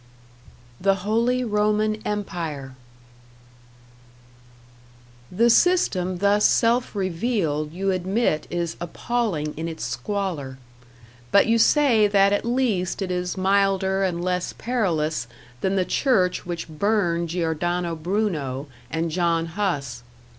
[0.81, 2.73] #The Holy Roman Empire#
[5.31, 10.57] The system thus self revealed you admit is appalling in its squalor;
[11.31, 15.27] but you say that at least it is milder and less perilous
[15.59, 20.01] than the Church which burned Giordano Bruno and John Huss.